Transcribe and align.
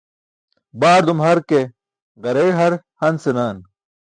Baardum 0.81 1.21
har 1.25 1.41
ke 1.53 1.61
ġareey 2.27 2.51
har 2.61 2.79
han 3.05 3.25
senan. 3.27 3.65